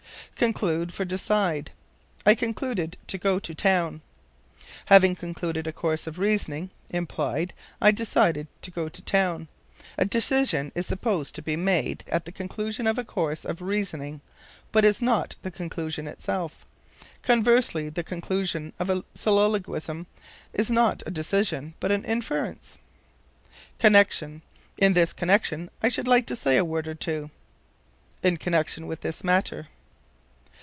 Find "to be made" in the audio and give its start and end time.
11.35-12.03